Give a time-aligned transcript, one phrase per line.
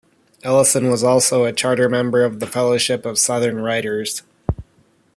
[0.41, 4.23] Ellison was also a charter member of the Fellowship of Southern Writers.